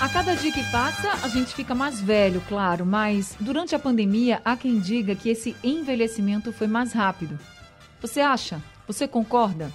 [0.00, 4.42] A cada dia que passa, a gente fica mais velho, claro, mas durante a pandemia
[4.44, 7.38] há quem diga que esse envelhecimento foi mais rápido.
[8.00, 8.60] Você acha?
[8.86, 9.72] Você concorda?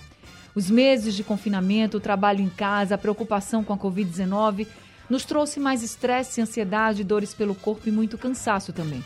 [0.53, 4.67] Os meses de confinamento, o trabalho em casa, a preocupação com a Covid-19
[5.09, 9.03] nos trouxe mais estresse, ansiedade, dores pelo corpo e muito cansaço também.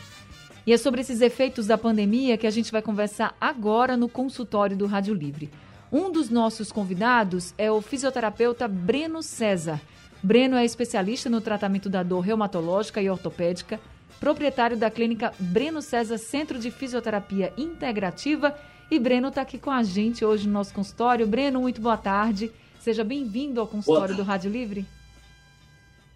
[0.66, 4.76] E é sobre esses efeitos da pandemia que a gente vai conversar agora no consultório
[4.76, 5.50] do Rádio Livre.
[5.92, 9.80] Um dos nossos convidados é o fisioterapeuta Breno César.
[10.24, 13.78] Breno é especialista no tratamento da dor reumatológica e ortopédica,
[14.18, 18.56] proprietário da clínica Breno César Centro de Fisioterapia Integrativa.
[18.90, 21.26] E Breno está aqui com a gente hoje no nosso consultório.
[21.26, 22.50] Breno, muito boa tarde.
[22.80, 24.86] Seja bem-vindo ao consultório do Rádio Livre.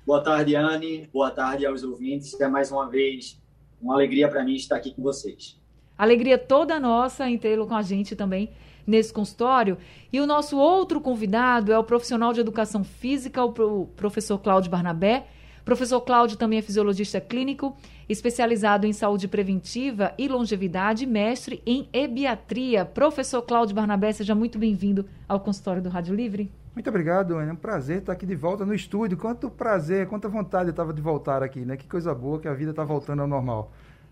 [0.07, 1.07] Boa tarde, Anne.
[1.13, 2.33] Boa tarde aos ouvintes.
[2.41, 3.39] É mais uma vez
[3.79, 5.61] uma alegria para mim estar aqui com vocês.
[5.99, 8.51] Alegria toda nossa em tê-lo com a gente também
[8.89, 9.77] nesse consultório.
[10.11, 15.27] E o nosso outro convidado é o profissional de educação física, o professor Cláudio Barnabé.
[15.61, 17.77] O professor Cláudio também é fisiologista clínico,
[18.09, 22.87] especializado em saúde preventiva e longevidade, mestre em ebiatria.
[22.87, 26.51] Professor Cláudio Barnabé, seja muito bem-vindo ao consultório do Rádio Livre.
[26.75, 27.39] Muito obrigado.
[27.39, 29.19] É um prazer estar aqui de volta no estúdio.
[29.19, 31.77] Quanto prazer, quanta vontade eu estava de voltar aqui, né?
[31.77, 33.71] Que coisa boa que a vida está voltando ao normal.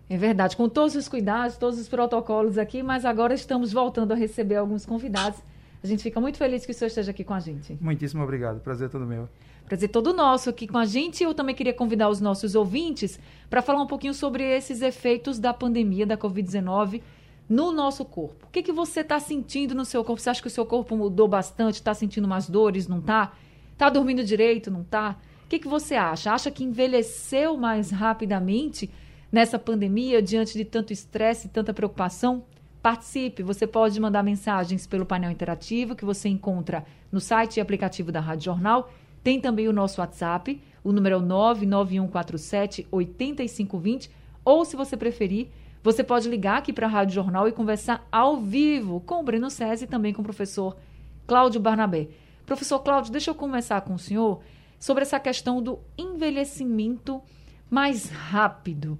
[0.09, 4.15] É verdade, com todos os cuidados, todos os protocolos aqui, mas agora estamos voltando a
[4.15, 5.39] receber alguns convidados.
[5.83, 7.77] A gente fica muito feliz que o senhor esteja aqui com a gente.
[7.81, 9.27] Muitíssimo obrigado, prazer todo meu.
[9.65, 11.23] Prazer todo nosso aqui com a gente.
[11.23, 13.19] Eu também queria convidar os nossos ouvintes
[13.49, 17.01] para falar um pouquinho sobre esses efeitos da pandemia da Covid-19
[17.49, 18.45] no nosso corpo.
[18.47, 20.21] O que, que você está sentindo no seu corpo?
[20.21, 21.75] Você acha que o seu corpo mudou bastante?
[21.75, 22.87] Está sentindo mais dores?
[22.87, 23.33] Não está?
[23.73, 24.71] Está dormindo direito?
[24.71, 25.17] Não está?
[25.43, 26.31] O que, que você acha?
[26.31, 28.89] Acha que envelheceu mais rapidamente?
[29.31, 32.43] Nessa pandemia, diante de tanto estresse e tanta preocupação?
[32.81, 38.11] Participe, você pode mandar mensagens pelo painel interativo que você encontra no site e aplicativo
[38.11, 38.91] da Rádio Jornal.
[39.23, 44.09] Tem também o nosso WhatsApp, o número é o 99147 8520,
[44.45, 45.49] ou se você preferir,
[45.83, 49.49] você pode ligar aqui para a Rádio Jornal e conversar ao vivo com o Breno
[49.49, 50.77] César e também com o professor
[51.25, 52.07] Cláudio Barnabé.
[52.45, 54.41] Professor Cláudio, deixa eu começar com o senhor
[54.79, 57.21] sobre essa questão do envelhecimento
[57.69, 58.97] mais rápido.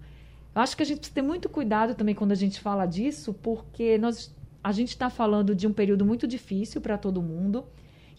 [0.58, 3.32] Eu acho que a gente precisa ter muito cuidado também quando a gente fala disso,
[3.32, 7.64] porque nós, a gente está falando de um período muito difícil para todo mundo.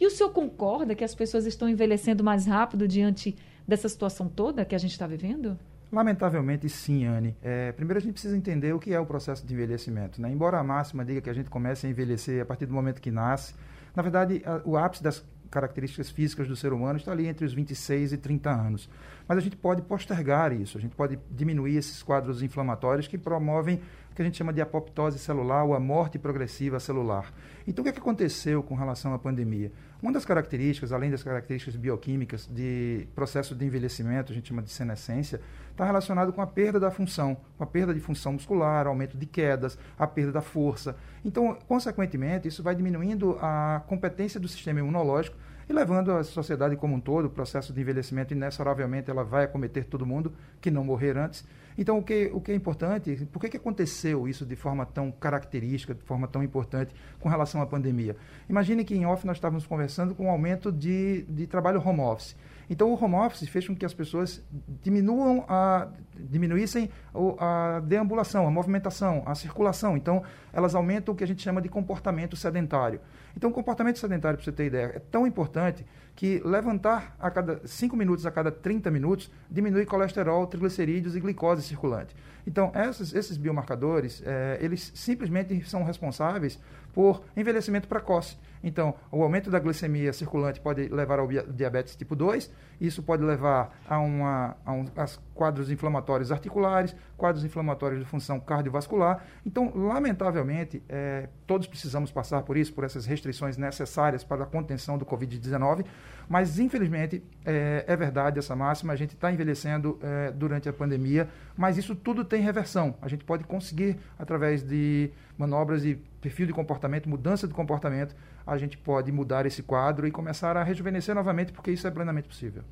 [0.00, 4.65] E o senhor concorda que as pessoas estão envelhecendo mais rápido diante dessa situação toda
[4.65, 5.59] que a gente está vivendo?
[5.91, 7.37] Lamentavelmente, sim, Anne.
[7.43, 10.22] É, primeiro, a gente precisa entender o que é o processo de envelhecimento.
[10.22, 10.31] Né?
[10.31, 13.10] Embora a máxima diga que a gente começa a envelhecer a partir do momento que
[13.10, 13.53] nasce,
[13.97, 17.53] na verdade, a, o ápice das características físicas do ser humano está ali entre os
[17.53, 18.88] 26 e 30 anos.
[19.26, 23.81] Mas a gente pode postergar isso, a gente pode diminuir esses quadros inflamatórios que promovem
[24.19, 27.33] que a gente chama de apoptose celular ou a morte progressiva celular.
[27.69, 29.71] Então, o que, é que aconteceu com relação à pandemia?
[30.03, 34.71] Uma das características, além das características bioquímicas de processo de envelhecimento, a gente chama de
[34.71, 35.41] senescência,
[35.71, 39.25] está relacionado com a perda da função, com a perda de função muscular, aumento de
[39.25, 40.97] quedas, a perda da força.
[41.25, 45.37] Então, consequentemente, isso vai diminuindo a competência do sistema imunológico
[45.69, 49.84] e levando a sociedade como um todo, o processo de envelhecimento inexoravelmente ela vai acometer
[49.84, 51.45] todo mundo que não morrer antes.
[51.78, 55.12] Então, o que, o que é importante, por que, que aconteceu isso de forma tão
[55.12, 58.16] característica, de forma tão importante com relação à pandemia?
[58.50, 62.00] Imagine que em off nós estávamos conversando com o um aumento de, de trabalho home
[62.00, 62.34] office.
[62.71, 64.43] Então, o home office fez com que as pessoas
[64.83, 66.91] diminuam a, diminuíssem
[67.39, 69.97] a deambulação, a movimentação, a circulação.
[69.97, 73.01] Então, elas aumentam o que a gente chama de comportamento sedentário.
[73.37, 77.65] Então, o comportamento sedentário, para você ter ideia, é tão importante que levantar a cada
[77.65, 82.15] 5 minutos a cada 30 minutos diminui colesterol, triglicerídeos e glicose circulante.
[82.47, 86.59] Então, esses, esses biomarcadores, é, eles simplesmente são responsáveis
[86.92, 88.37] por envelhecimento precoce.
[88.63, 92.51] Então, o aumento da glicemia circulante pode levar ao diabetes tipo 2,
[92.81, 98.39] isso pode levar a, uma, a, um, a quadros inflamatórios articulares, quadros inflamatórios de função
[98.39, 99.25] cardiovascular.
[99.45, 104.97] Então, lamentavelmente, é, todos precisamos passar por isso, por essas restrições necessárias para a contenção
[104.97, 105.84] do Covid-19,
[106.28, 111.28] mas, infelizmente, é, é, verdade essa máxima, a gente está envelhecendo é, durante a pandemia,
[111.57, 112.95] mas isso tudo tem reversão.
[113.01, 118.15] A gente pode conseguir, através de manobras e perfil de comportamento, mudança de comportamento,
[118.48, 122.28] a gente pode mudar esse quadro e começar a rejuvenescer novamente, porque isso é plenamente
[122.28, 122.62] possível.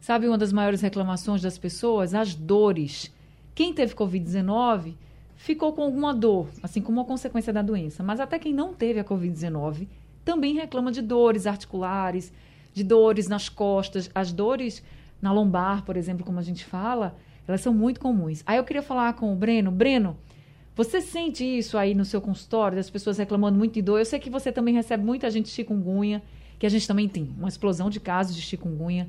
[0.00, 2.14] Sabe uma das maiores reclamações das pessoas?
[2.14, 3.14] As dores.
[3.54, 4.94] Quem teve Covid-19
[5.36, 8.98] ficou com alguma dor, assim como uma consequência da doença, mas até quem não teve
[8.98, 9.86] a Covid-19
[10.24, 12.32] também reclama de dores articulares,
[12.72, 14.82] de dores nas costas, as dores
[15.20, 17.16] na lombar, por exemplo, como a gente fala,
[17.46, 18.42] elas são muito comuns.
[18.44, 19.70] Aí eu queria falar com o Breno.
[19.70, 20.16] Breno,
[20.76, 23.98] você sente isso aí no seu consultório, das pessoas reclamando muito de dor?
[23.98, 26.22] Eu sei que você também recebe muita gente de chikungunya,
[26.58, 29.08] que a gente também tem uma explosão de casos de chikungunya,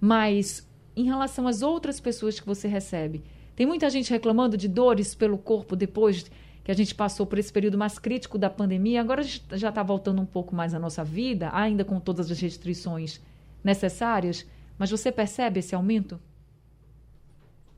[0.00, 3.24] mas em relação às outras pessoas que você recebe,
[3.56, 6.30] tem muita gente reclamando de dores pelo corpo depois
[6.62, 9.00] que a gente passou por esse período mais crítico da pandemia.
[9.00, 12.30] Agora a gente já está voltando um pouco mais à nossa vida, ainda com todas
[12.30, 13.20] as restrições
[13.64, 14.46] necessárias.
[14.78, 16.20] Mas você percebe esse aumento?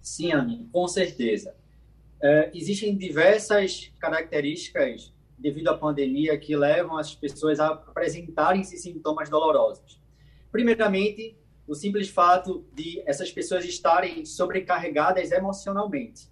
[0.02, 1.54] Sim, Anne, com certeza.
[2.22, 9.30] É, existem diversas características devido à pandemia que levam as pessoas a apresentarem esses sintomas
[9.30, 9.98] dolorosos.
[10.52, 11.36] Primeiramente,
[11.66, 16.28] o simples fato de essas pessoas estarem sobrecarregadas emocionalmente.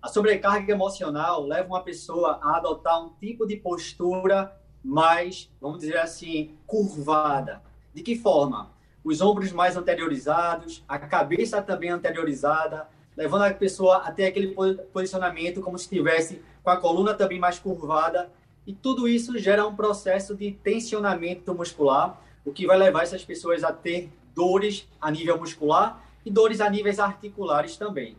[0.00, 5.96] A sobrecarga emocional leva uma pessoa a adotar um tipo de postura mais, vamos dizer
[5.96, 7.62] assim, curvada.
[7.92, 8.70] De que forma?
[9.02, 14.54] Os ombros mais anteriorizados, a cabeça também anteriorizada, levando a pessoa até aquele
[14.92, 18.30] posicionamento como se estivesse com a coluna também mais curvada.
[18.66, 23.64] E tudo isso gera um processo de tensionamento muscular, o que vai levar essas pessoas
[23.64, 28.16] a ter dores a nível muscular e dores a níveis articulares também.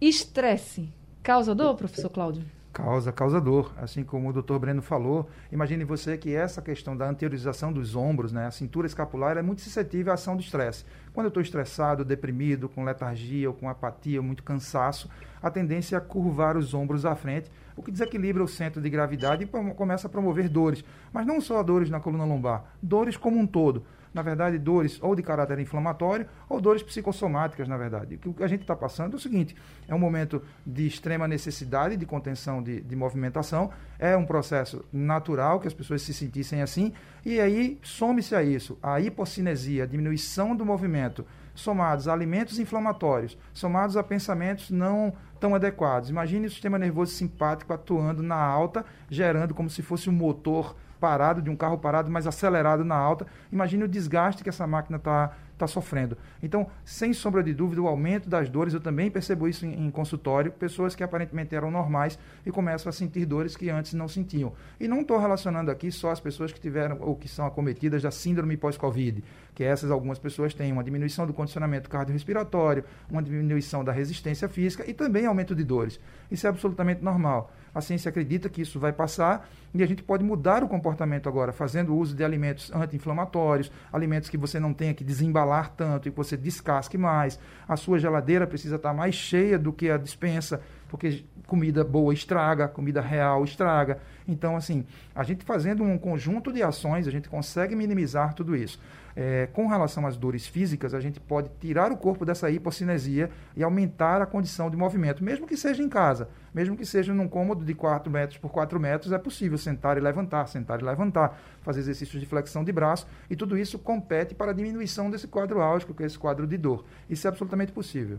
[0.00, 0.88] Estresse
[1.22, 2.44] causa dor, professor Cláudio?
[2.72, 3.70] Causa, causa dor.
[3.76, 8.32] Assim como o doutor Breno falou, imagine você que essa questão da anteriorização dos ombros,
[8.32, 10.86] né, a cintura escapular, é muito suscetível à ação do estresse.
[11.12, 15.10] Quando eu estou estressado, deprimido, com letargia ou com apatia, muito cansaço,
[15.42, 19.44] a tendência é curvar os ombros à frente, o que desequilibra o centro de gravidade
[19.44, 20.82] e começa a promover dores.
[21.12, 25.14] Mas não só dores na coluna lombar, dores como um todo na verdade, dores ou
[25.14, 28.18] de caráter inflamatório ou dores psicossomáticas, na verdade.
[28.26, 29.56] O que a gente está passando é o seguinte:
[29.88, 35.60] é um momento de extrema necessidade de contenção de, de movimentação, é um processo natural
[35.60, 36.92] que as pessoas se sentissem assim,
[37.24, 41.24] e aí some-se a isso a hipocinesia, a diminuição do movimento,
[41.54, 46.08] somados a alimentos inflamatórios, somados a pensamentos não tão adequados.
[46.08, 51.42] Imagine o sistema nervoso simpático atuando na alta, gerando como se fosse um motor parado,
[51.42, 53.26] de um carro parado, mas acelerado na alta.
[53.50, 56.16] Imagine o desgaste que essa máquina está tá sofrendo.
[56.40, 59.90] Então, sem sombra de dúvida, o aumento das dores, eu também percebo isso em, em,
[59.90, 64.52] consultório, pessoas que aparentemente eram normais e começam a sentir dores que antes não sentiam.
[64.78, 68.10] E não estou relacionando aqui só as pessoas que tiveram ou que são acometidas da
[68.10, 69.22] síndrome pós-Covid,
[69.54, 74.88] que essas algumas pessoas têm uma diminuição do condicionamento cardiorrespiratório, uma diminuição da resistência física
[74.88, 76.00] e também aumento de dores.
[76.30, 77.52] Isso é absolutamente normal.
[77.74, 81.52] A ciência acredita que isso vai passar e a gente pode mudar o comportamento agora,
[81.52, 86.16] fazendo uso de alimentos anti-inflamatórios, alimentos que você não tenha que desembalar tanto e que
[86.16, 87.38] você descasque mais.
[87.66, 92.68] A sua geladeira precisa estar mais cheia do que a dispensa, porque comida boa estraga,
[92.68, 93.98] comida real estraga.
[94.28, 94.84] Então, assim,
[95.14, 98.78] a gente fazendo um conjunto de ações, a gente consegue minimizar tudo isso.
[99.14, 103.62] É, com relação às dores físicas, a gente pode tirar o corpo dessa hipocinesia e
[103.62, 107.64] aumentar a condição de movimento, mesmo que seja em casa, mesmo que seja num cômodo
[107.64, 111.80] de 4 metros por 4 metros, é possível sentar e levantar, sentar e levantar, fazer
[111.80, 115.92] exercícios de flexão de braço, e tudo isso compete para a diminuição desse quadro álgico,
[115.92, 116.84] que é esse quadro de dor.
[117.08, 118.18] Isso é absolutamente possível.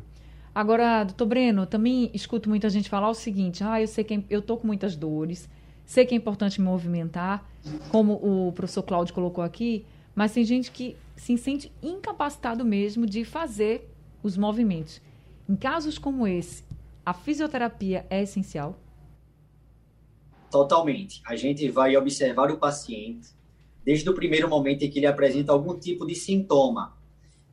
[0.53, 4.39] Agora, doutor Breno, também escuto muita gente falar o seguinte: ah, eu sei que eu
[4.39, 5.49] estou com muitas dores,
[5.83, 7.43] sei que é importante me movimentar,
[7.89, 13.23] como o professor Cláudio colocou aqui, mas tem gente que se sente incapacitado mesmo de
[13.23, 13.89] fazer
[14.21, 15.01] os movimentos.
[15.47, 16.63] Em casos como esse,
[17.05, 18.77] a fisioterapia é essencial?
[20.49, 21.21] Totalmente.
[21.25, 23.29] A gente vai observar o paciente
[23.83, 26.95] desde o primeiro momento em que ele apresenta algum tipo de sintoma.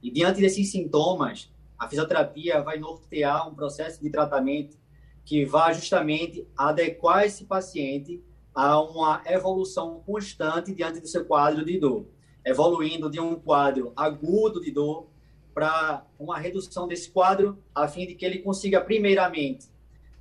[0.02, 4.76] E diante desses sintomas, a fisioterapia vai nortear um processo de tratamento
[5.24, 8.22] que vai justamente adequar esse paciente
[8.54, 12.06] a uma evolução constante diante do seu quadro de dor
[12.44, 15.08] evoluindo de um quadro agudo de dor
[15.54, 19.66] para uma redução desse quadro, a fim de que ele consiga, primeiramente,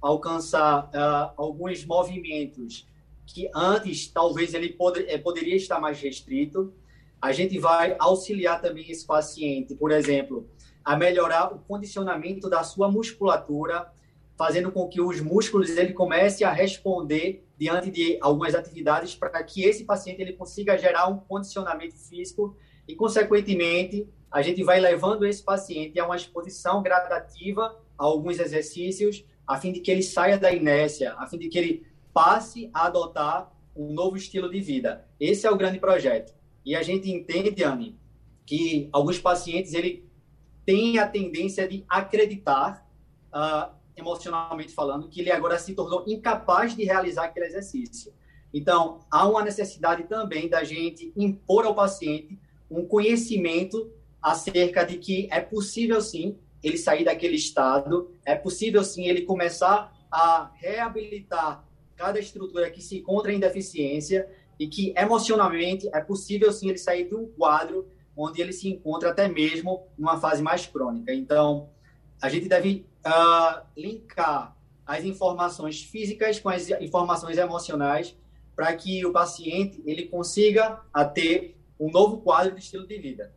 [0.02, 2.88] alcançar uh, alguns movimentos
[3.26, 6.74] que antes talvez ele pod eh, poderia estar mais restrito.
[7.22, 10.50] A gente vai auxiliar também esse paciente, por exemplo,
[10.84, 13.92] a melhorar o condicionamento da sua musculatura,
[14.40, 19.66] fazendo com que os músculos ele comece a responder diante de algumas atividades para que
[19.66, 22.56] esse paciente ele consiga gerar um condicionamento físico
[22.88, 29.26] e consequentemente a gente vai levando esse paciente a uma exposição gradativa a alguns exercícios
[29.46, 32.86] a fim de que ele saia da inércia, a fim de que ele passe a
[32.86, 35.06] adotar um novo estilo de vida.
[35.20, 36.34] Esse é o grande projeto.
[36.64, 38.00] E a gente entende, Anne,
[38.46, 40.08] que alguns pacientes ele
[40.66, 42.88] têm a tendência de acreditar
[43.34, 48.14] uh, emocionalmente falando, que ele agora se tornou incapaz de realizar aquele exercício.
[48.54, 52.40] Então, há uma necessidade também da gente impor ao paciente
[52.70, 53.92] um conhecimento
[54.22, 59.94] acerca de que é possível sim ele sair daquele estado, é possível sim ele começar
[60.12, 61.66] a reabilitar
[61.96, 64.30] cada estrutura que se encontra em deficiência
[64.60, 69.12] e que emocionalmente é possível sim ele sair de um quadro onde ele se encontra
[69.12, 71.14] até mesmo numa fase mais crônica.
[71.14, 71.70] Então,
[72.22, 78.16] a gente deve uh, linkar as informações físicas com as informações emocionais
[78.56, 80.82] para que o paciente ele consiga
[81.14, 83.32] ter um novo quadro de estilo de vida.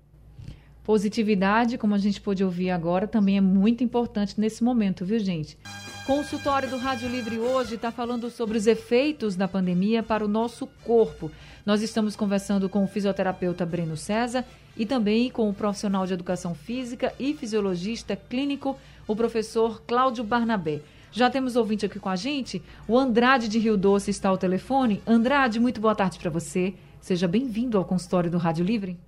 [0.82, 5.56] Positividade, como a gente pôde ouvir agora, também é muito importante nesse momento, viu, gente?
[6.04, 10.66] Consultório do Rádio Livre hoje está falando sobre os efeitos da pandemia para o nosso
[10.82, 11.30] corpo.
[11.64, 14.44] Nós estamos conversando com o fisioterapeuta Breno César
[14.76, 18.76] e também com o profissional de educação física e fisiologista clínico,
[19.06, 20.80] o professor Cláudio Barnabé.
[21.12, 22.60] Já temos ouvinte aqui com a gente.
[22.88, 25.02] O Andrade de Rio Doce está ao telefone.
[25.06, 26.74] Andrade, muito boa tarde para você.
[27.00, 28.98] Seja bem-vindo ao consultório do Rádio Livre.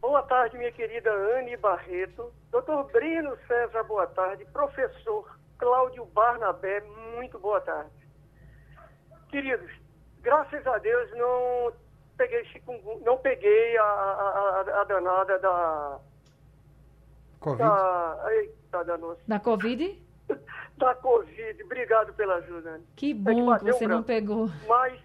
[0.00, 2.32] Boa tarde, minha querida Anne Barreto.
[2.52, 4.44] Doutor Breno César, boa tarde.
[4.52, 6.84] Professor Cláudio Barnabé,
[7.16, 7.90] muito boa tarde.
[9.28, 9.70] Queridos,
[10.22, 11.72] graças a Deus não
[12.16, 15.98] peguei chikungunya, não peguei a, a, a, danada da...
[17.40, 17.62] Covid?
[17.62, 20.02] Da, eita, da Covid?
[20.76, 21.62] da Covid.
[21.62, 22.70] Obrigado pela ajuda.
[22.70, 22.86] Anne.
[22.96, 24.48] Que bom é que, que você um não pegou.
[24.66, 25.00] Mas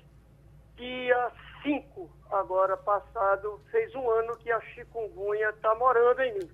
[0.76, 6.50] dia 5 agora passado, fez um ano que a chikungunya está morando em mim.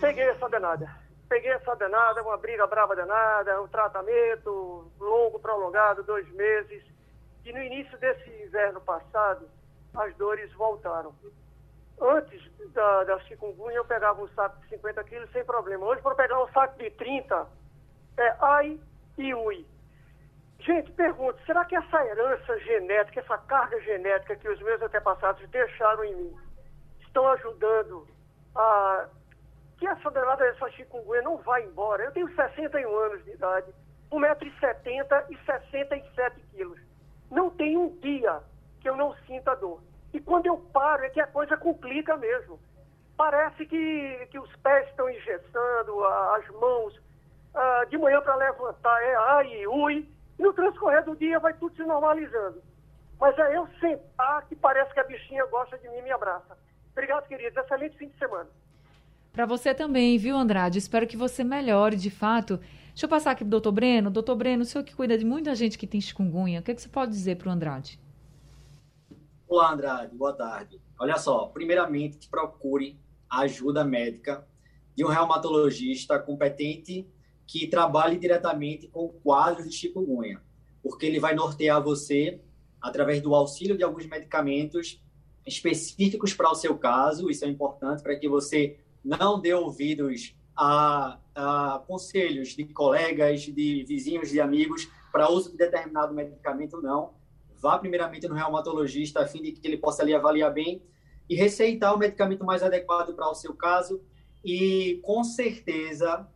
[0.00, 0.90] Peguei essa danada.
[1.28, 6.82] Peguei essa danada, uma briga brava danada, um tratamento longo, prolongado, dois meses.
[7.44, 9.48] E no início desse inverno passado,
[9.94, 11.14] as dores voltaram.
[12.00, 12.40] Antes
[12.72, 15.84] da, da chikungunya, eu pegava um saco de 50 quilos sem problema.
[15.86, 17.46] Hoje, para pegar um saco de 30,
[18.18, 18.80] é ai
[19.18, 19.66] e ui.
[20.60, 26.04] Gente, pergunto, será que essa herança genética, essa carga genética que os meus antepassados deixaram
[26.04, 26.36] em mim,
[27.00, 28.06] estão ajudando
[28.54, 29.08] a
[29.78, 32.04] que essa danada essa chikungunya não vai embora?
[32.04, 33.74] Eu tenho 61 anos de idade,
[34.12, 36.91] 1,70m e 67 quilos.
[37.32, 38.40] Não tem um dia
[38.78, 39.80] que eu não sinta dor.
[40.12, 42.60] E quando eu paro é que a coisa complica mesmo.
[43.16, 46.94] Parece que, que os pés estão engessando, as mãos,
[47.88, 50.06] de manhã para levantar é ai, ui,
[50.38, 52.62] e no transcorrer do dia vai tudo se normalizando.
[53.18, 56.58] Mas é eu sentar que parece que a bichinha gosta de mim e me abraça.
[56.92, 57.56] Obrigado, queridos.
[57.56, 58.48] Excelente fim de semana.
[59.32, 60.78] Para você também, viu, Andrade?
[60.78, 62.60] Espero que você melhore de fato.
[62.92, 64.10] Deixa eu passar aqui para o doutor Breno.
[64.10, 66.74] Doutor Breno, o senhor que cuida de muita gente que tem chikungunya, o que, é
[66.74, 67.98] que você pode dizer para o Andrade?
[69.48, 70.14] Olá, Andrade.
[70.14, 70.78] Boa tarde.
[70.98, 74.46] Olha só, primeiramente, procure a ajuda médica
[74.94, 77.08] de um reumatologista competente
[77.46, 80.40] que trabalhe diretamente com quadros de chikungunya,
[80.82, 82.42] porque ele vai nortear você
[82.80, 85.02] através do auxílio de alguns medicamentos
[85.46, 87.30] específicos para o seu caso.
[87.30, 93.84] Isso é importante para que você não dê ouvidos a, a, conselhos de colegas, de
[93.84, 97.14] vizinhos, de amigos para uso de determinado medicamento, não.
[97.60, 100.82] Vá primeiramente no reumatologista a fim de que ele possa lhe avaliar bem
[101.28, 104.02] e receitar o medicamento mais adequado para o seu caso.
[104.44, 106.26] E com certeza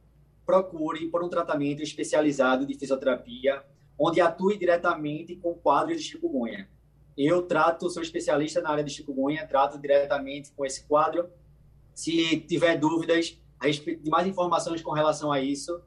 [0.44, 3.64] procure por um tratamento especializado de fisioterapia,
[3.98, 6.68] onde atue diretamente com quadros de chikungunya.
[7.16, 11.28] Eu trato, sou especialista na área de chikungunya, trato diretamente com esse quadro.
[11.94, 15.80] Se tiver dúvidas a respeito de mais informações com relação a isso,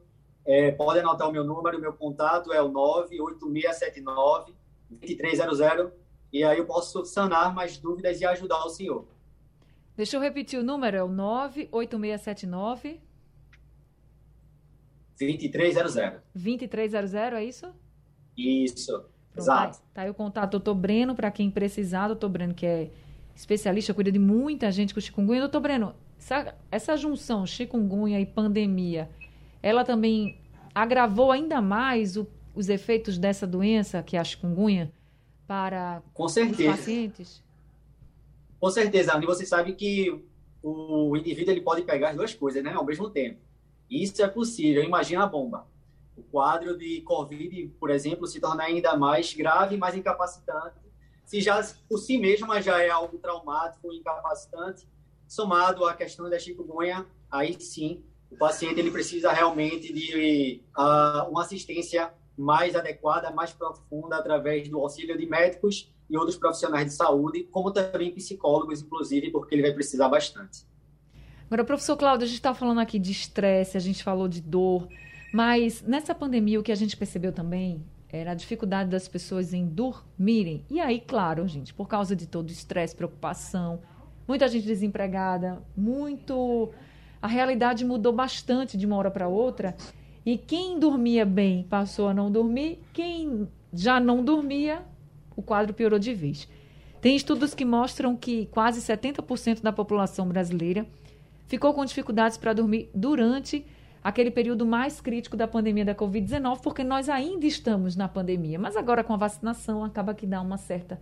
[0.44, 4.54] é, pode anotar o meu número, o meu contato é o 98679
[4.88, 5.60] 2300
[6.32, 9.06] e aí eu posso sanar mais dúvidas e ajudar o senhor.
[9.96, 13.00] Deixa eu repetir o número, é o 98679
[15.18, 16.20] 2300.
[16.34, 17.72] 2300, é isso?
[18.36, 19.78] Isso, Pronto, exato.
[19.78, 22.90] Tá, tá aí o contato doutor Breno, para quem precisar, doutor Breno, que é
[23.34, 25.40] especialista, cuida de muita gente com chikungunya.
[25.40, 29.10] Doutor Breno, essa, essa junção chikungunya e pandemia,
[29.62, 30.38] ela também
[30.74, 34.92] agravou ainda mais o, os efeitos dessa doença, que é a chikungunya,
[35.46, 36.70] para com certeza.
[36.70, 37.42] os pacientes?
[38.60, 39.24] Com certeza, Anny.
[39.24, 40.22] Você sabe que
[40.62, 43.40] o indivíduo ele pode pegar as duas coisas né, ao mesmo tempo.
[43.90, 44.84] Isso é possível.
[44.84, 45.66] Imagina a bomba.
[46.16, 50.78] O quadro de Covid, por exemplo, se torna ainda mais grave, mais incapacitante.
[51.24, 54.86] Se já por si mesma já é algo traumático, incapacitante,
[55.30, 61.42] somado à questão da chikungunya, aí sim o paciente ele precisa realmente de uh, uma
[61.42, 67.44] assistência mais adequada, mais profunda, através do auxílio de médicos e outros profissionais de saúde,
[67.44, 70.66] como também psicólogos, inclusive, porque ele vai precisar bastante.
[71.46, 74.88] Agora, professor Cláudio, a gente está falando aqui de estresse, a gente falou de dor,
[75.32, 79.64] Mas nessa pandemia, o que a gente percebeu também era a dificuldade das pessoas em
[79.64, 80.64] dormirem.
[80.68, 83.80] E aí, claro, gente, por causa de todo o estresse, preocupação,
[84.30, 86.70] muita gente desempregada, muito.
[87.20, 89.74] A realidade mudou bastante de uma hora para outra.
[90.24, 94.84] E quem dormia bem passou a não dormir, quem já não dormia,
[95.34, 96.48] o quadro piorou de vez.
[97.00, 100.86] Tem estudos que mostram que quase 70% da população brasileira
[101.48, 103.66] ficou com dificuldades para dormir durante
[104.04, 108.60] aquele período mais crítico da pandemia da Covid-19, porque nós ainda estamos na pandemia.
[108.60, 111.00] Mas agora com a vacinação acaba que dá uma certa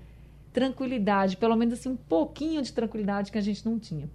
[0.58, 4.10] tranquilidade, pelo menos assim um pouquinho de tranquilidade que a gente não tinha.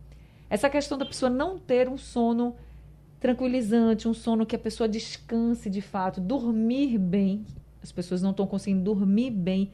[0.50, 2.56] Essa questão da pessoa não ter um sono
[3.20, 7.46] tranquilizante, um sono que a pessoa descanse de fato, dormir bem.
[7.82, 9.72] As pessoas não estão conseguindo dormir bem,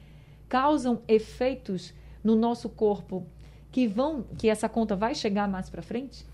[0.47, 3.25] causam efeitos no nosso corpo
[3.71, 6.25] que vão, que essa conta vai chegar mais para frente?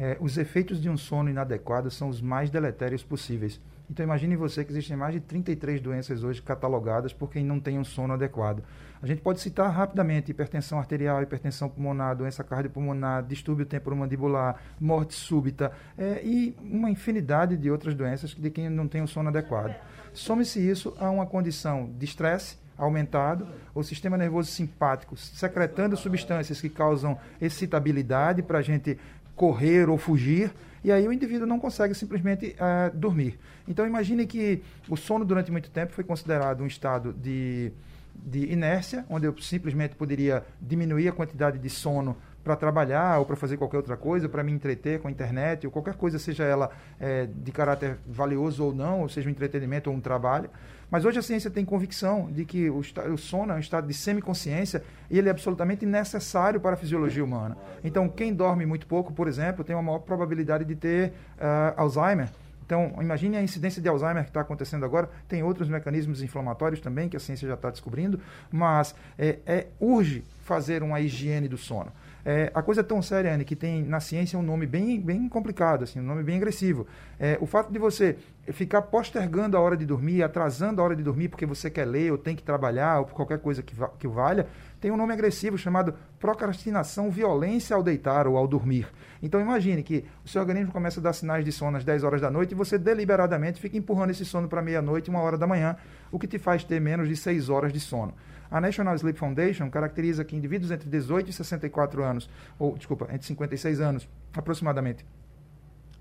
[0.00, 3.60] é, os efeitos de um sono inadequado são os mais deletérios possíveis.
[3.90, 7.76] Então imagine você que existem mais de 33 doenças hoje catalogadas por quem não tem
[7.76, 8.62] um sono adequado.
[9.02, 15.72] A gente pode citar rapidamente hipertensão arterial, hipertensão pulmonar, doença cardiopulmonar, distúrbio temporomandibular, morte súbita
[15.98, 19.74] é, e uma infinidade de outras doenças de quem não tem um sono adequado.
[20.12, 26.68] Some-se isso a uma condição de estresse aumentado, o sistema nervoso simpático secretando substâncias que
[26.68, 28.98] causam excitabilidade para a gente
[29.40, 30.52] correr ou fugir,
[30.84, 33.38] e aí o indivíduo não consegue simplesmente uh, dormir.
[33.66, 37.72] Então imagine que o sono durante muito tempo foi considerado um estado de,
[38.14, 42.18] de inércia, onde eu simplesmente poderia diminuir a quantidade de sono
[42.50, 45.72] para trabalhar ou para fazer qualquer outra coisa, para me entreter com a internet ou
[45.72, 49.94] qualquer coisa, seja ela é, de caráter valioso ou não, ou seja um entretenimento ou
[49.94, 50.50] um trabalho.
[50.90, 53.94] Mas hoje a ciência tem convicção de que o, o sono é um estado de
[53.94, 57.56] semiconsciência e ele é absolutamente necessário para a fisiologia humana.
[57.84, 62.30] Então, quem dorme muito pouco, por exemplo, tem uma maior probabilidade de ter uh, Alzheimer.
[62.70, 65.10] Então, imagine a incidência de Alzheimer que está acontecendo agora.
[65.26, 70.24] Tem outros mecanismos inflamatórios também que a ciência já está descobrindo, mas é, é, urge
[70.44, 71.92] fazer uma higiene do sono.
[72.24, 75.28] É, a coisa é tão séria, Anne, que tem na ciência um nome bem, bem
[75.28, 76.86] complicado, assim, um nome bem agressivo.
[77.18, 78.16] É, o fato de você
[78.52, 82.10] ficar postergando a hora de dormir, atrasando a hora de dormir porque você quer ler
[82.10, 84.46] ou tem que trabalhar ou por qualquer coisa que, que valha,
[84.80, 88.88] tem um nome agressivo chamado procrastinação violência ao deitar ou ao dormir.
[89.22, 92.20] Então imagine que o seu organismo começa a dar sinais de sono às 10 horas
[92.20, 95.76] da noite e você deliberadamente fica empurrando esse sono para meia-noite, uma hora da manhã,
[96.10, 98.14] o que te faz ter menos de 6 horas de sono.
[98.50, 103.26] A National Sleep Foundation caracteriza que indivíduos entre 18 e 64 anos, ou, desculpa, entre
[103.26, 105.04] 56 anos aproximadamente,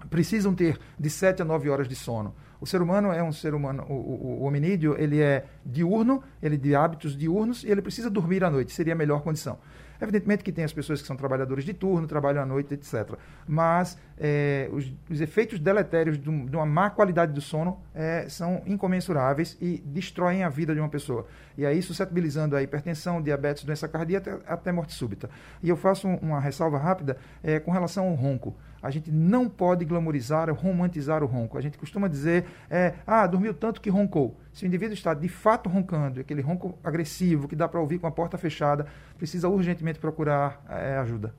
[0.09, 2.33] precisam ter de 7 a 9 horas de sono.
[2.62, 6.55] O ser humano é um ser humano, o, o, o, hominídeo, ele é diurno, ele
[6.55, 9.57] é de hábitos diurnos e ele precisa dormir à noite, seria a melhor condição.
[10.01, 13.17] Evidentemente que tem as pessoas que são trabalhadores de turno, trabalham à noite, etc.
[13.45, 18.27] Mas é, os, os, efeitos deletérios de, um, de, uma má qualidade do sono é,
[18.29, 21.27] são incomensuráveis e destroem a vida de uma pessoa.
[21.57, 25.29] E aí suscetibilizando a hipertensão, diabetes, doença cardíaca, até, até morte súbita.
[25.62, 28.55] E eu faço uma ressalva rápida é, com relação ao ronco.
[28.81, 31.57] A gente não pode glamorizar, romantizar o ronco.
[31.57, 34.37] A gente costuma dizer, é, ah, dormiu tanto que roncou.
[34.53, 38.07] Se o indivíduo está de fato roncando, aquele ronco agressivo que dá para ouvir com
[38.07, 38.87] a porta fechada,
[39.17, 41.33] precisa urgentemente procurar é, ajuda.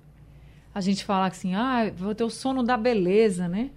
[0.75, 3.71] A gente fala assim, ah, vou ter o sono da beleza, né?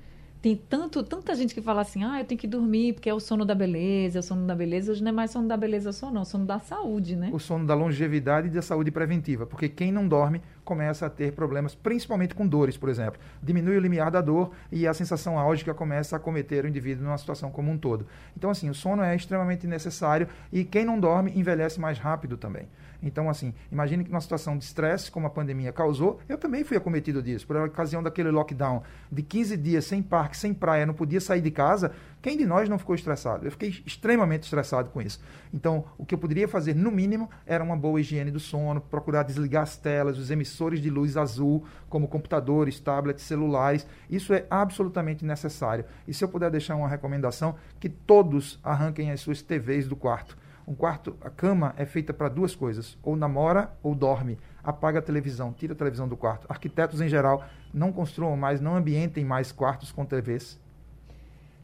[0.43, 3.19] Tem tanto, tanta gente que fala assim, ah, eu tenho que dormir porque é o
[3.21, 4.91] sono da beleza, é o sono da beleza.
[4.91, 7.29] Hoje não é mais sono da beleza só, não, é o sono da saúde, né?
[7.31, 9.45] O sono da longevidade e da saúde preventiva.
[9.45, 13.21] Porque quem não dorme começa a ter problemas, principalmente com dores, por exemplo.
[13.41, 17.17] Diminui o limiar da dor e a sensação álgica começa a cometer o indivíduo numa
[17.17, 18.05] situação como um todo.
[18.35, 22.67] Então, assim, o sono é extremamente necessário e quem não dorme envelhece mais rápido também.
[23.03, 26.77] Então, assim, imagine que numa situação de estresse, como a pandemia causou, eu também fui
[26.77, 27.45] acometido disso.
[27.45, 31.51] Por ocasião daquele lockdown de 15 dias sem parque, sem praia, não podia sair de
[31.51, 33.45] casa, quem de nós não ficou estressado?
[33.45, 35.19] Eu fiquei extremamente estressado com isso.
[35.53, 39.23] Então, o que eu poderia fazer, no mínimo, era uma boa higiene do sono, procurar
[39.23, 43.85] desligar as telas, os emissores de luz azul, como computadores, tablets, celulares.
[44.09, 45.83] Isso é absolutamente necessário.
[46.07, 50.41] E se eu puder deixar uma recomendação, que todos arranquem as suas TVs do quarto
[50.67, 54.39] um quarto, a cama é feita para duas coisas: ou namora ou dorme.
[54.63, 56.45] Apaga a televisão, tira a televisão do quarto.
[56.49, 60.61] Arquitetos em geral não construam mais, não ambientem mais quartos com TVs.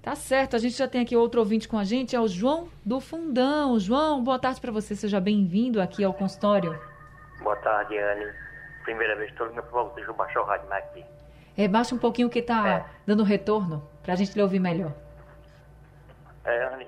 [0.02, 2.70] Tá certo, a gente já tem aqui outro ouvinte com a gente, é o João
[2.86, 3.78] do Fundão.
[3.80, 6.80] João, boa tarde para você, seja bem-vindo aqui ao consultório.
[7.42, 8.34] Boa tarde, Anne.
[8.84, 11.06] Primeira vez que estou ligando para deixa eu baixar o rádio aqui.
[11.58, 12.86] É, baixa um pouquinho que tá é.
[13.06, 14.94] dando retorno, para a gente lhe ouvir melhor.
[16.46, 16.88] É, Anne,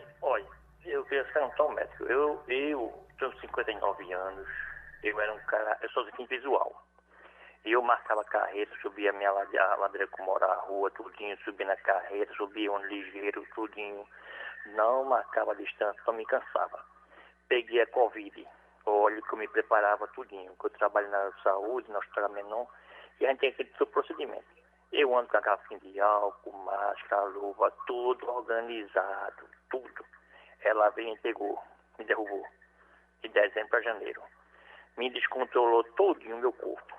[1.11, 2.05] queria ser um médico.
[2.05, 4.47] Eu, eu tenho 59 anos,
[5.03, 6.81] eu era um cara, eu sou deficiente visual.
[7.65, 11.67] Eu marcava carreira, subia a minha ladeira, a ladeira como era a rua, tudinho, subia
[11.67, 14.07] na carreira, subia um ligeiro, tudinho.
[14.67, 16.79] Não marcava a distância, só me cansava.
[17.49, 18.47] Peguei a Covid,
[18.85, 22.67] olha que eu me preparava tudinho, que eu trabalho na saúde, na hospital menor,
[23.19, 24.45] e a gente tem feito seu procedimento.
[24.93, 30.05] Eu ando com a garrafinha de álcool, máscara, luva, tudo organizado, tudo.
[30.63, 31.61] Ela veio e pegou,
[31.97, 32.45] me derrubou,
[33.21, 34.21] de dezembro para janeiro.
[34.97, 36.95] Me descontrolou todinho o meu corpo.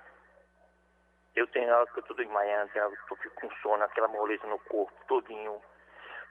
[1.34, 4.08] Eu tenho hora que eu estou desmaiando, tenho hora que eu fico com sono, aquela
[4.08, 5.62] moleza no corpo, todinho.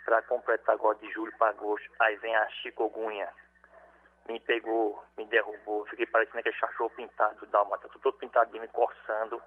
[0.05, 3.31] Para completar agora de julho para agosto, aí vem a chicogunha.
[4.27, 8.67] Me pegou, me derrubou, fiquei parecendo aquele cachorro pintado da alma, tô todo pintadinho, me
[8.67, 9.41] coçando.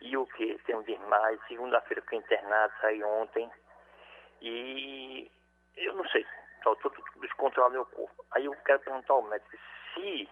[0.00, 0.58] E o que?
[0.64, 1.40] Tem um desmaio.
[1.46, 3.50] Segunda-feira fiquei internado, saí ontem.
[4.40, 5.30] E
[5.76, 6.26] eu não sei,
[6.62, 8.24] estou descontrolando meu corpo.
[8.32, 9.56] Aí eu quero perguntar ao médico
[9.94, 10.28] se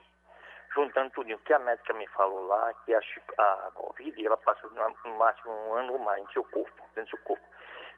[0.74, 3.00] juntando tudo o que a médica me falou lá, que a,
[3.38, 7.16] a Covid, ela passa no máximo um ano ou mais no seu corpo, dentro do
[7.16, 7.44] seu corpo.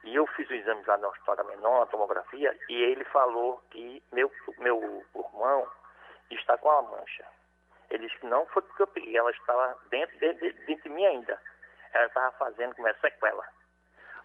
[0.03, 4.03] E eu fiz o exame lá no hospital menor, a tomografia, e ele falou que
[4.11, 5.67] meu, meu pulmão
[6.29, 7.25] está com a mancha.
[7.89, 11.05] Ele disse que não foi porque eu peguei, ela estava dentro, dentro, dentro de mim
[11.05, 11.39] ainda.
[11.93, 13.47] Ela estava fazendo como é sequela.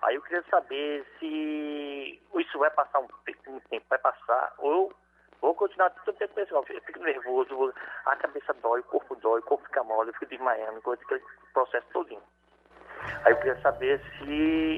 [0.02, 3.08] Aí eu queria saber se isso vai passar um
[3.70, 4.92] tempo, vai passar, ou
[5.40, 7.72] Vou continuar todo tempo com eu fico nervoso,
[8.06, 11.22] a cabeça dói, o corpo dói, o corpo fica mole, eu fico desmaiando, coisa, aquele
[11.52, 12.22] processo todinho.
[13.24, 14.32] Aí eu queria saber se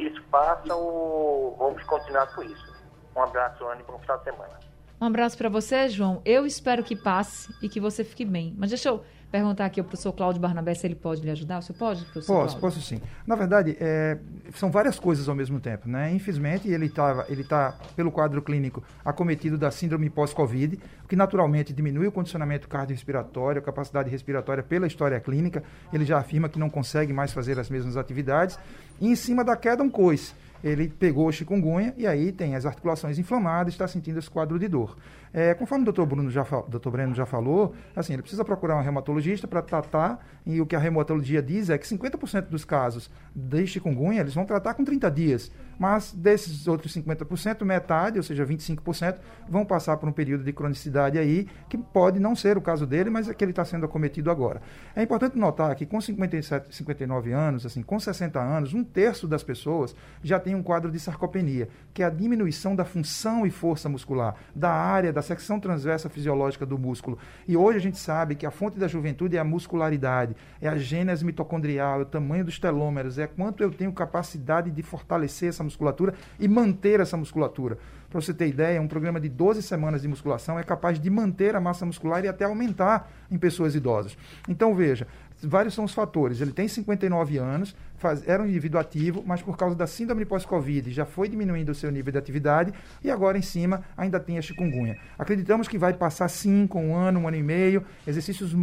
[0.06, 2.80] isso passa ou vamos continuar com isso.
[3.16, 4.60] Um abraço, Anne, bom final de semana.
[5.00, 6.20] Um abraço para você, João.
[6.26, 8.54] Eu espero que passe e que você fique bem.
[8.58, 11.62] Mas deixa eu perguntar aqui ao professor Cláudio Barnabé se ele pode lhe ajudar.
[11.62, 12.34] Você pode, professor?
[12.34, 12.60] Posso, Cláudio?
[12.60, 13.00] posso sim.
[13.26, 14.18] Na verdade, é,
[14.54, 15.88] são várias coisas ao mesmo tempo.
[15.88, 16.12] Né?
[16.12, 21.72] Infelizmente, ele está, ele tá, pelo quadro clínico, acometido da síndrome pós-Covid, o que naturalmente
[21.72, 25.62] diminui o condicionamento cardiorrespiratório, a capacidade respiratória pela história clínica.
[25.92, 28.58] Ele já afirma que não consegue mais fazer as mesmas atividades.
[29.00, 32.66] E em cima da queda, um coice ele pegou o chikungunya e aí tem as
[32.66, 34.96] articulações inflamadas, está sentindo esse quadro de dor.
[35.32, 38.82] É, conforme o doutor Bruno já, doutor Breno já falou, assim, ele precisa procurar um
[38.82, 43.66] reumatologista para tratar, e o que a reumatologia diz é que 50% dos casos de
[43.66, 49.16] chikungunya eles vão tratar com 30 dias, mas desses outros 50%, metade, ou seja, 25%,
[49.48, 53.08] vão passar por um período de cronicidade aí, que pode não ser o caso dele,
[53.08, 54.60] mas é que ele está sendo acometido agora.
[54.94, 59.42] É importante notar que com 57, 59 anos, assim, com 60 anos, um terço das
[59.42, 63.88] pessoas já tem um quadro de sarcopenia, que é a diminuição da função e força
[63.88, 67.16] muscular, da área da secção transversa fisiológica do músculo.
[67.48, 70.76] E hoje a gente sabe que a fonte da juventude é a muscularidade, é a
[70.76, 75.69] gênese mitocondrial, é o tamanho dos telômeros, é quanto eu tenho capacidade de fortalecer essa
[75.70, 77.78] musculatura e manter essa musculatura.
[78.10, 81.54] Para você ter ideia, um programa de 12 semanas de musculação é capaz de manter
[81.54, 84.18] a massa muscular e até aumentar em pessoas idosas.
[84.48, 85.06] Então, veja,
[85.40, 86.40] vários são os fatores.
[86.40, 90.90] Ele tem 59 anos, faz, era um indivíduo ativo, mas por causa da síndrome pós-Covid
[90.90, 92.72] já foi diminuindo o seu nível de atividade
[93.04, 94.96] e agora em cima ainda tem a chikungunya.
[95.18, 98.56] Acreditamos que vai passar sim com um ano, um ano e meio, exercícios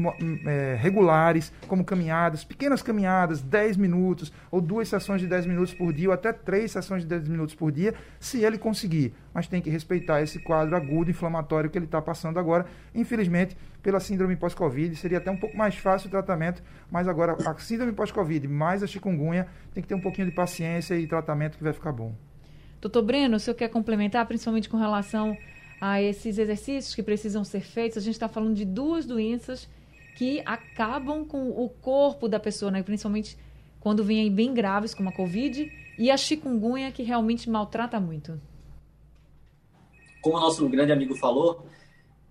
[0.45, 5.93] é, regulares, como caminhadas, pequenas caminhadas, 10 minutos, ou duas sessões de 10 minutos por
[5.93, 9.13] dia, ou até três sessões de 10 minutos por dia, se ele conseguir.
[9.34, 12.65] Mas tem que respeitar esse quadro agudo inflamatório que ele está passando agora.
[12.95, 17.58] Infelizmente, pela síndrome pós-Covid, seria até um pouco mais fácil o tratamento, mas agora a
[17.58, 19.26] síndrome pós-Covid mais a chikungunya
[19.73, 22.13] tem que ter um pouquinho de paciência e tratamento que vai ficar bom.
[22.79, 25.35] Doutor Breno, o senhor quer complementar, principalmente com relação
[25.79, 27.97] a esses exercícios que precisam ser feitos?
[27.97, 29.67] A gente está falando de duas doenças
[30.15, 32.81] que acabam com o corpo da pessoa, né?
[32.81, 33.37] principalmente
[33.79, 38.39] quando vêm bem graves, como a Covid, e a chikungunya, que realmente maltrata muito.
[40.21, 41.65] Como o nosso grande amigo falou,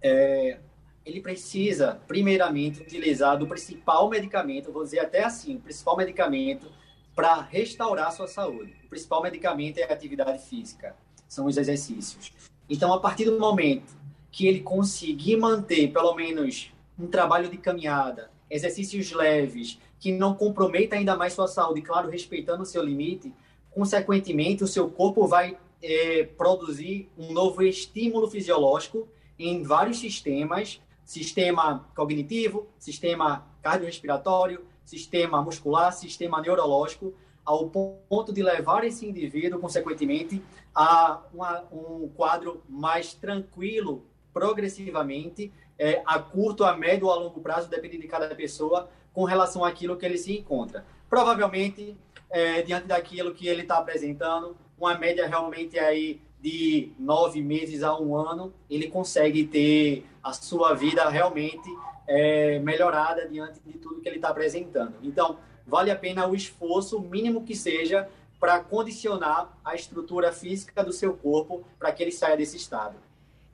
[0.02, 0.58] é,
[1.04, 6.70] ele precisa, primeiramente, utilizar do principal medicamento, vou dizer até assim, o principal medicamento
[7.16, 8.76] para restaurar a sua saúde.
[8.84, 10.94] O principal medicamento é a atividade física,
[11.26, 12.32] são os exercícios.
[12.68, 13.96] Então, a partir do momento
[14.30, 20.94] que ele conseguir manter pelo menos um trabalho de caminhada, exercícios leves, que não comprometa
[20.94, 23.32] ainda mais sua saúde, claro, respeitando o seu limite,
[23.70, 31.88] consequentemente, o seu corpo vai é, produzir um novo estímulo fisiológico em vários sistemas sistema
[31.94, 37.12] cognitivo, sistema cardiorrespiratório, sistema muscular, sistema neurológico,
[37.44, 40.42] ao ponto de levar esse indivíduo, consequentemente,
[40.74, 47.40] a uma, um quadro mais tranquilo, progressivamente, é, a curto, a médio ou a longo
[47.40, 50.84] prazo, dependendo de cada pessoa, com relação àquilo que ele se encontra.
[51.08, 51.96] Provavelmente,
[52.30, 57.98] é, diante daquilo que ele está apresentando, uma média realmente aí de nove meses a
[57.98, 61.68] um ano, ele consegue ter a sua vida realmente
[62.06, 64.94] é, melhorada diante de tudo que ele está apresentando.
[65.02, 70.92] Então, vale a pena o esforço, mínimo que seja, para condicionar a estrutura física do
[70.92, 72.96] seu corpo para que ele saia desse estado.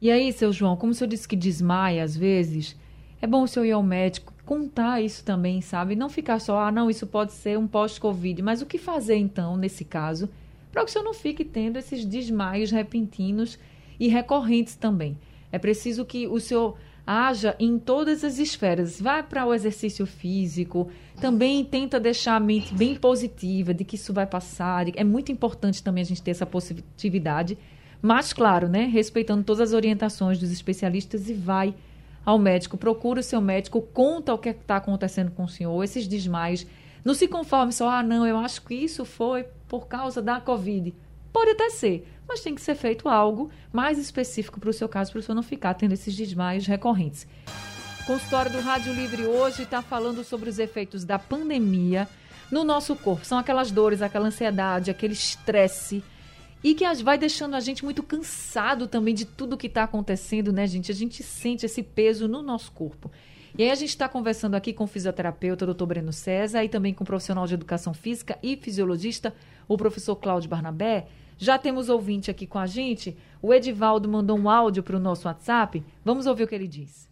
[0.00, 2.76] E aí, seu João, como o senhor disse que desmaia às vezes,
[3.20, 5.94] é bom o senhor ir ao médico, contar isso também, sabe?
[5.94, 9.56] Não ficar só, ah, não, isso pode ser um pós-Covid, mas o que fazer então,
[9.56, 10.28] nesse caso,
[10.72, 13.58] para que o senhor não fique tendo esses desmaios repentinos
[14.00, 15.16] e recorrentes também.
[15.52, 19.00] É preciso que o senhor haja em todas as esferas.
[19.00, 20.88] Vai para o exercício físico,
[21.20, 24.86] também tenta deixar a mente bem positiva de que isso vai passar.
[24.96, 27.58] É muito importante também a gente ter essa positividade,
[28.00, 31.74] mas claro, né, respeitando todas as orientações dos especialistas e vai
[32.24, 35.82] ao médico, procura o seu médico, conta o que é está acontecendo com o senhor,
[35.82, 36.66] esses desmaios.
[37.04, 40.94] Não se conforme só, ah, não, eu acho que isso foi por causa da Covid.
[41.32, 45.12] Pode até ser, mas tem que ser feito algo mais específico para o seu caso,
[45.12, 47.26] para o senhor não ficar tendo esses desmaios recorrentes.
[48.00, 52.08] O consultório do Rádio Livre hoje está falando sobre os efeitos da pandemia
[52.50, 53.26] no nosso corpo.
[53.26, 56.02] São aquelas dores, aquela ansiedade, aquele estresse
[56.64, 60.66] e que vai deixando a gente muito cansado também de tudo que está acontecendo, né,
[60.66, 60.90] gente?
[60.90, 63.10] A gente sente esse peso no nosso corpo.
[63.58, 66.94] E aí a gente está conversando aqui com o fisioterapeuta, doutor Breno César, e também
[66.94, 69.34] com o profissional de educação física e fisiologista,
[69.68, 71.08] o professor Cláudio Barnabé.
[71.42, 73.18] Já temos ouvinte aqui com a gente.
[73.42, 75.84] O Edivaldo mandou um áudio para o nosso WhatsApp.
[76.04, 77.10] Vamos ouvir o que ele diz.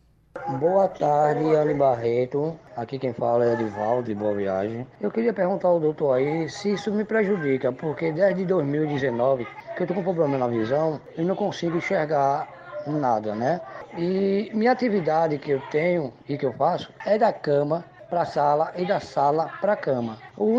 [0.60, 2.56] Boa tarde, Anne Barreto.
[2.76, 4.86] Aqui quem fala é Edivaldo, de Boa Viagem.
[5.00, 9.84] Eu queria perguntar ao doutor aí se isso me prejudica, porque desde 2019 que eu
[9.84, 12.46] estou com problema na visão e não consigo enxergar
[12.86, 13.60] nada, né?
[13.98, 18.26] E minha atividade que eu tenho e que eu faço é da cama para a
[18.26, 20.18] sala e da sala para a cama.
[20.36, 20.58] O,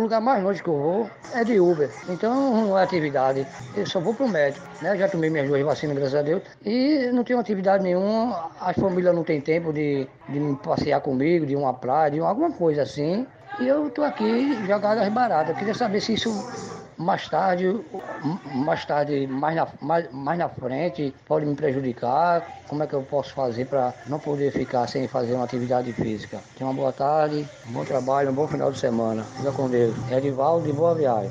[0.00, 1.90] lugar mais longe que eu vou é de Uber.
[2.08, 3.46] Então não é atividade.
[3.76, 4.64] Eu só vou para o médico.
[4.80, 4.96] Né?
[4.96, 6.42] Já tomei minhas duas vacinas, graças a Deus.
[6.64, 8.50] E não tenho atividade nenhuma.
[8.60, 12.82] As famílias não têm tempo de, de passear comigo, de uma praia, de alguma coisa
[12.82, 13.26] assim.
[13.58, 15.56] E eu estou aqui jogado as baratas.
[15.58, 16.30] Queria saber se isso
[16.98, 17.80] mais tarde,
[18.54, 22.46] mais tarde, mais na, mais, mais na frente, pode me prejudicar.
[22.68, 26.40] Como é que eu posso fazer para não poder ficar sem fazer uma atividade física?
[26.56, 29.22] Tenha uma boa tarde, um bom trabalho, um bom final de semana.
[29.24, 29.94] Fica com Deus.
[30.10, 31.30] Edivaldo, de boa viagem.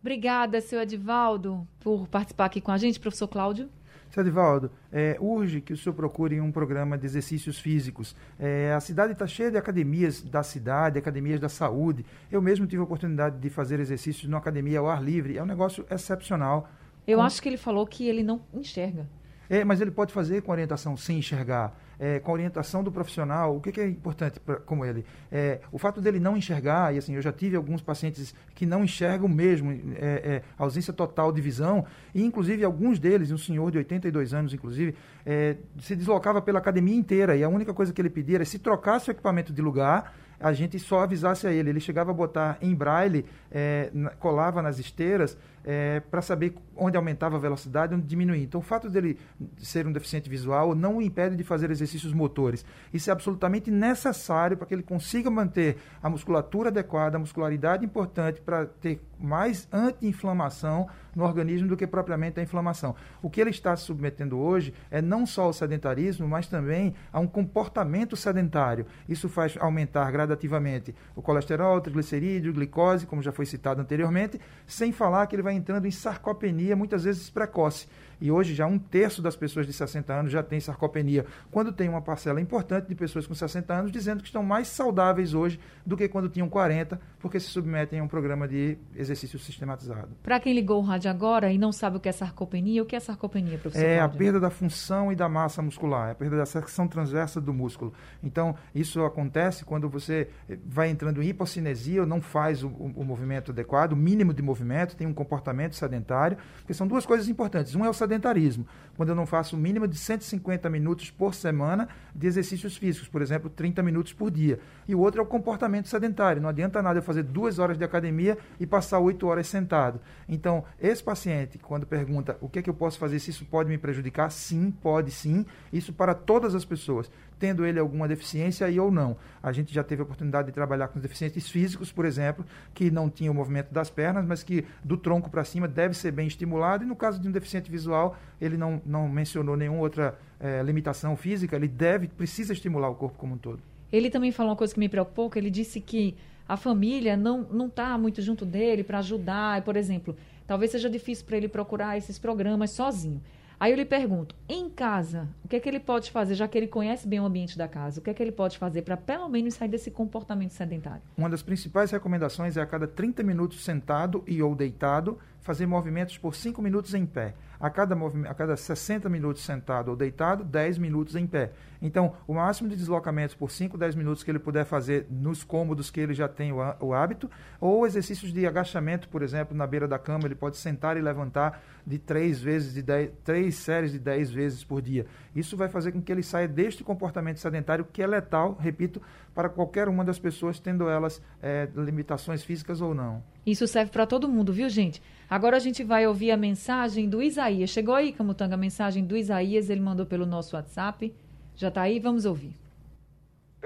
[0.00, 3.68] Obrigada, seu Edivaldo, por participar aqui com a gente, professor Cláudio.
[4.10, 8.16] Sedivaldo, é, urge que o senhor procure um programa de exercícios físicos.
[8.38, 12.04] É, a cidade está cheia de academias da cidade, academias da saúde.
[12.30, 15.38] Eu mesmo tive a oportunidade de fazer exercícios numa academia ao ar livre.
[15.38, 16.68] É um negócio excepcional.
[17.06, 19.08] Eu acho que ele falou que ele não enxerga.
[19.50, 23.60] É, mas ele pode fazer com orientação sem enxergar é, com orientação do profissional, o
[23.60, 25.04] que, que é importante pra, como ele?
[25.30, 28.82] É, o fato dele não enxergar, e assim, eu já tive alguns pacientes que não
[28.82, 31.84] enxergam mesmo, é, é ausência total de visão,
[32.14, 34.94] e inclusive alguns deles, um senhor de 82 anos, inclusive,
[35.26, 38.58] é, se deslocava pela academia inteira, e a única coisa que ele pedia era se
[38.58, 41.68] trocasse o equipamento de lugar, a gente só avisasse a ele.
[41.68, 46.96] Ele chegava a botar em braille, é, na, colava nas esteiras é, para saber onde
[46.96, 48.42] aumentava a velocidade onde diminuía.
[48.42, 49.18] Então, o fato dele
[49.58, 52.64] ser um deficiente visual não o impede de fazer exercícios motores.
[52.92, 58.40] Isso é absolutamente necessário para que ele consiga manter a musculatura adequada, a muscularidade importante
[58.40, 62.94] para ter mais anti-inflamação no organismo do que propriamente a inflamação.
[63.22, 67.20] O que ele está se submetendo hoje é não só ao sedentarismo, mas também a
[67.20, 68.86] um comportamento sedentário.
[69.08, 75.26] Isso faz aumentar gradativamente o colesterol, triglicerídeo, glicose, como já foi citado anteriormente, sem falar
[75.26, 77.86] que ele vai entrando em sarcopenia, muitas vezes precoce.
[78.20, 81.88] E hoje já um terço das pessoas de 60 anos já tem sarcopenia, quando tem
[81.88, 85.96] uma parcela importante de pessoas com 60 anos dizendo que estão mais saudáveis hoje do
[85.96, 90.08] que quando tinham 40, porque se submetem a um programa de exercício sistematizado.
[90.22, 92.96] Para quem ligou o rádio agora e não sabe o que é sarcopenia, o que
[92.96, 93.84] é sarcopenia, professor?
[93.84, 97.40] É a perda da função e da massa muscular, é a perda da secção transversa
[97.40, 97.92] do músculo.
[98.22, 100.28] Então, isso acontece quando você
[100.64, 104.42] vai entrando em hipocinesia ou não faz o, o, o movimento adequado, o mínimo de
[104.42, 107.74] movimento, tem um comportamento sedentário, porque são duas coisas importantes.
[107.74, 111.88] Um é o sedentarismo, quando eu não faço o mínimo de 150 minutos por semana
[112.14, 114.58] de exercícios físicos, por exemplo, 30 minutos por dia.
[114.88, 116.42] E o outro é o comportamento sedentário.
[116.42, 120.00] Não adianta nada eu fazer duas horas de academia e passar oito horas sentado.
[120.28, 123.68] Então, esse paciente, quando pergunta o que é que eu posso fazer, se isso pode
[123.68, 125.46] me prejudicar, sim, pode sim.
[125.72, 129.16] Isso para todas as pessoas tendo ele alguma deficiência aí ou não.
[129.42, 133.08] A gente já teve a oportunidade de trabalhar com deficientes físicos, por exemplo, que não
[133.08, 136.84] tinham o movimento das pernas, mas que do tronco para cima deve ser bem estimulado.
[136.84, 141.16] E no caso de um deficiente visual, ele não, não mencionou nenhuma outra é, limitação
[141.16, 143.62] física, ele deve, precisa estimular o corpo como um todo.
[143.90, 147.42] Ele também falou uma coisa que me preocupou, que ele disse que a família não
[147.50, 150.14] não está muito junto dele para ajudar, por exemplo,
[150.46, 153.20] talvez seja difícil para ele procurar esses programas sozinho.
[153.60, 156.56] Aí eu lhe pergunto, em casa, o que é que ele pode fazer, já que
[156.56, 158.96] ele conhece bem o ambiente da casa, o que é que ele pode fazer para
[158.96, 161.02] pelo menos sair desse comportamento sedentário?
[161.14, 166.18] Uma das principais recomendações é a cada 30 minutos sentado e ou deitado, fazer movimentos
[166.18, 170.78] por 5 minutos em pé a cada, a cada 60 minutos sentado ou deitado, 10
[170.78, 171.52] minutos em pé.
[171.82, 175.90] Então, o máximo de deslocamentos por 5, 10 minutos que ele puder fazer nos cômodos
[175.90, 179.86] que ele já tem o, o hábito, ou exercícios de agachamento, por exemplo, na beira
[179.86, 183.98] da cama, ele pode sentar e levantar de três vezes, de dez, três séries de
[183.98, 185.04] 10 vezes por dia.
[185.36, 189.02] Isso vai fazer com que ele saia deste comportamento sedentário que é letal, repito,
[189.34, 193.22] para qualquer uma das pessoas, tendo elas é, limitações físicas ou não.
[193.44, 195.02] Isso serve para todo mundo, viu, gente?
[195.30, 197.70] Agora a gente vai ouvir a mensagem do Isaías.
[197.70, 201.14] Chegou aí, Camutanga, a mensagem do Isaías, ele mandou pelo nosso WhatsApp.
[201.54, 202.52] Já está aí, vamos ouvir.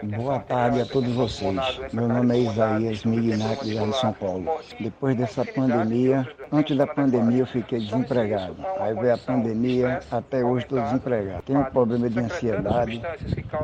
[0.03, 1.57] Boa tarde a todos vocês.
[1.93, 4.45] Meu nome é Isaías Mignac, de São Paulo.
[4.79, 8.57] Depois dessa pandemia, antes da pandemia eu fiquei desempregado.
[8.81, 11.45] Aí veio a pandemia, até hoje estou desempregado.
[11.45, 13.01] Tenho um problema de ansiedade.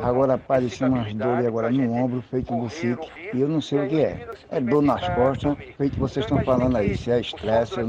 [0.02, 3.88] Agora apareceu umas dores agora no ombro, feito do sítio, e eu não sei o
[3.88, 4.28] que é.
[4.50, 7.80] É dor nas costas, feito que vocês estão falando aí, se é estresse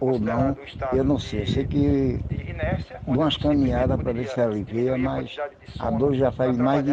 [0.00, 0.56] ou não,
[0.92, 1.42] eu não sei.
[1.42, 2.20] Eu sei que
[3.06, 5.36] dou umas caminhadas para ver se alivia, mas
[5.78, 6.92] a dor já faz mais de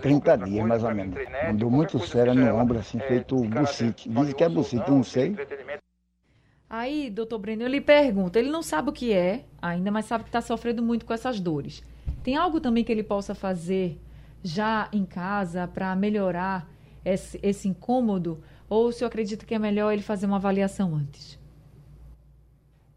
[0.00, 1.18] 30 30 dias, mais ou menos.
[1.48, 4.08] Andou muito séria no ombro, assim, feito bucite.
[4.08, 5.36] Dizem que é bucite, não sei.
[6.68, 10.22] Aí, doutor Breno, eu lhe pergunto, ele não sabe o que é ainda, mas sabe
[10.22, 11.82] que está sofrendo muito com essas dores.
[12.22, 13.98] Tem algo também que ele possa fazer
[14.42, 16.70] já em casa para melhorar
[17.04, 18.42] esse, esse incômodo?
[18.68, 21.38] Ou o senhor acredita que é melhor ele fazer uma avaliação antes?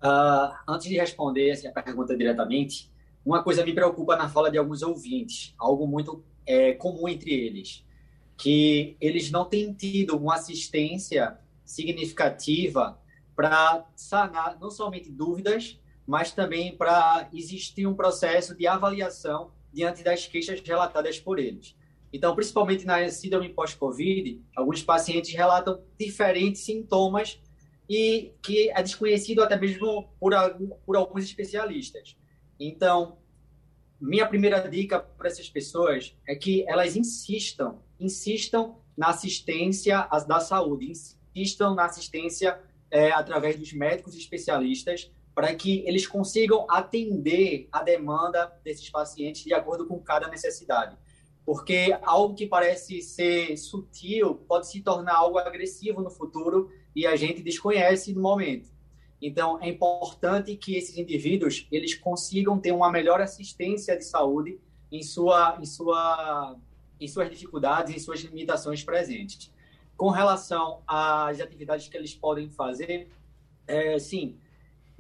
[0.04, 2.92] Uh, antes de responder essa pergunta diretamente,
[3.26, 7.86] uma coisa me preocupa na fala de alguns ouvintes, algo muito é, comum entre eles,
[8.38, 13.00] que eles não têm tido uma assistência significativa
[13.34, 20.28] para sanar não somente dúvidas, mas também para existir um processo de avaliação diante das
[20.28, 21.76] queixas relatadas por eles.
[22.12, 27.42] Então, principalmente na síndrome pós-Covid, alguns pacientes relatam diferentes sintomas
[27.90, 30.34] e que é desconhecido até mesmo por,
[30.86, 32.16] por alguns especialistas.
[32.60, 33.18] Então,
[34.00, 40.92] minha primeira dica para essas pessoas é que elas insistam, insistam na assistência da saúde,
[41.36, 42.60] insistam na assistência
[42.92, 49.54] é, através dos médicos especialistas para que eles consigam atender a demanda desses pacientes de
[49.54, 50.96] acordo com cada necessidade.
[51.46, 57.16] Porque algo que parece ser sutil pode se tornar algo agressivo no futuro e a
[57.16, 58.72] gente desconhece no momento.
[59.22, 64.60] Então, é importante que esses indivíduos eles consigam ter uma melhor assistência de saúde
[64.92, 66.58] em, sua, em, sua,
[67.00, 69.52] em suas dificuldades, em suas limitações presentes.
[69.96, 73.10] Com relação às atividades que eles podem fazer,
[73.66, 74.38] é, sim,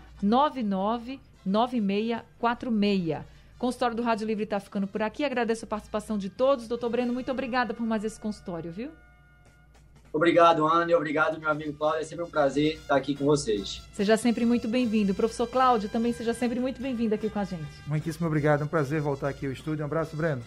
[1.48, 3.24] 9646.
[3.58, 5.24] Consultório do Rádio Livre está ficando por aqui.
[5.24, 6.68] Agradeço a participação de todos.
[6.68, 8.90] Doutor Breno, muito obrigada por mais esse consultório, viu?
[10.12, 12.00] Obrigado, Ana, obrigado, meu amigo Cláudio.
[12.00, 13.82] É sempre um prazer estar aqui com vocês.
[13.92, 15.14] Seja sempre muito bem-vindo.
[15.14, 17.66] Professor Cláudio, também seja sempre muito bem-vindo aqui com a gente.
[17.86, 18.62] Muitíssimo obrigado.
[18.62, 19.82] É um prazer voltar aqui ao estúdio.
[19.82, 20.42] Um abraço, Breno.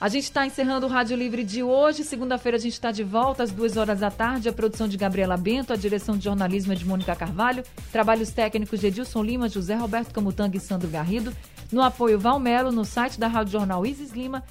[0.00, 2.04] A gente está encerrando o Rádio Livre de hoje.
[2.04, 4.48] Segunda-feira a gente está de volta às duas horas da tarde.
[4.48, 8.80] A produção de Gabriela Bento, a direção de jornalismo é de Mônica Carvalho, trabalhos técnicos
[8.80, 11.36] de Edilson Lima, José Roberto Camutanga e Sandro Garrido.
[11.70, 14.42] No apoio Valmelo, no site da Rádio Jornal Isis Lima.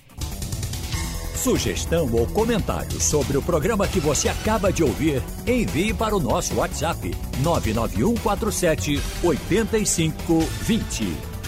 [1.36, 6.54] Sugestão ou comentário sobre o programa que você acaba de ouvir, envie para o nosso
[6.56, 7.10] WhatsApp
[7.42, 11.39] 99147 8520.